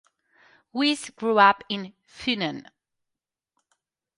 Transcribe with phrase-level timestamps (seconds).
[0.73, 2.65] Weiss grew up in Funen.